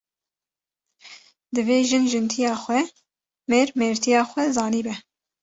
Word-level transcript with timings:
Divê 1.53 1.77
jin 1.89 2.03
jintiya 2.11 2.53
xwe, 2.63 2.79
mêr 3.49 3.67
mêrtiya 3.79 4.21
xwe 4.31 4.43
zanî 4.55 4.81
be 4.85 4.95